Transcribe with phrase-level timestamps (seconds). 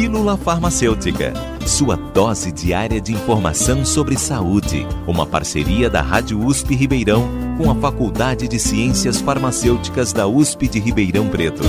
[0.00, 1.32] Pílula Farmacêutica,
[1.66, 4.86] sua dose diária de informação sobre saúde.
[5.08, 7.28] Uma parceria da Rádio USP Ribeirão
[7.58, 11.64] com a Faculdade de Ciências Farmacêuticas da USP de Ribeirão Preto.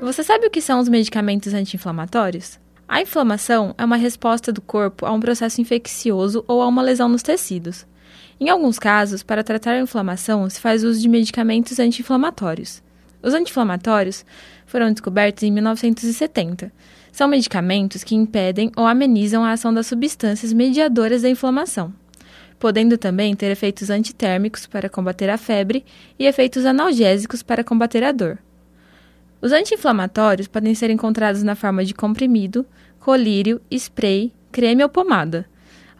[0.00, 2.60] Você sabe o que são os medicamentos anti-inflamatórios?
[2.86, 7.08] A inflamação é uma resposta do corpo a um processo infeccioso ou a uma lesão
[7.08, 7.84] nos tecidos.
[8.38, 12.88] Em alguns casos, para tratar a inflamação, se faz uso de medicamentos anti-inflamatórios.
[13.22, 14.24] Os anti-inflamatórios
[14.64, 16.72] foram descobertos em 1970.
[17.12, 21.92] São medicamentos que impedem ou amenizam a ação das substâncias mediadoras da inflamação,
[22.58, 25.84] podendo também ter efeitos antitérmicos para combater a febre
[26.18, 28.38] e efeitos analgésicos para combater a dor.
[29.42, 32.64] Os anti-inflamatórios podem ser encontrados na forma de comprimido,
[33.00, 35.46] colírio, spray, creme ou pomada.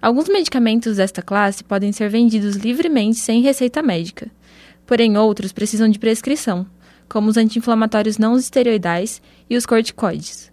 [0.01, 4.31] Alguns medicamentos desta classe podem ser vendidos livremente sem receita médica,
[4.87, 6.67] porém outros precisam de prescrição
[7.11, 10.51] como os anti-inflamatórios não esteroidais e os corticoides.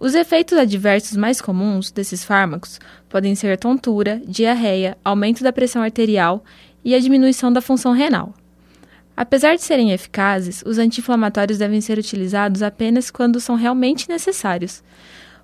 [0.00, 6.42] Os efeitos adversos mais comuns desses fármacos podem ser tontura, diarreia, aumento da pressão arterial
[6.82, 8.32] e a diminuição da função renal.
[9.14, 14.82] Apesar de serem eficazes, os anti-inflamatórios devem ser utilizados apenas quando são realmente necessários.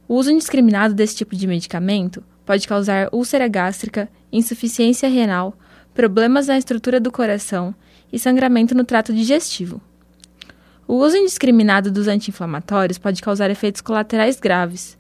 [0.09, 5.59] O uso indiscriminado desse tipo de medicamento pode causar úlcera gástrica, insuficiência renal,
[5.93, 7.75] problemas na estrutura do coração
[8.13, 9.83] e sangramento no trato digestivo.
[10.87, 14.97] O uso indiscriminado dos anti-inflamatórios pode causar efeitos colaterais graves.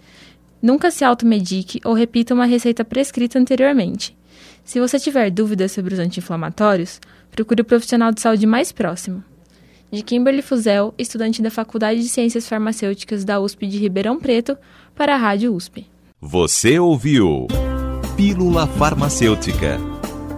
[0.62, 4.16] Nunca se automedique ou repita uma receita prescrita anteriormente.
[4.64, 9.22] Se você tiver dúvidas sobre os anti-inflamatórios, procure o profissional de saúde mais próximo.
[9.92, 14.56] De Kimberly Fuzel, estudante da Faculdade de Ciências Farmacêuticas da USP de Ribeirão Preto,
[14.94, 15.86] para a Rádio USP.
[16.20, 17.46] Você ouviu
[18.16, 19.93] Pílula Farmacêutica.